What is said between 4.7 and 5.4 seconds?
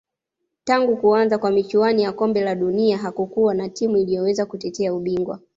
ubingwa